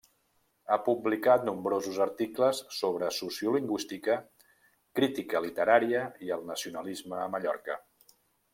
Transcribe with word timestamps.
Ha 0.69 0.77
publicat 0.85 1.43
nombrosos 1.49 1.99
articles 2.05 2.61
sobre 2.77 3.11
sociolingüística, 3.19 4.15
crítica 5.01 5.43
literària 5.47 6.03
i 6.29 6.35
el 6.39 6.49
nacionalisme 6.53 7.25
a 7.27 7.29
Mallorca. 7.37 7.79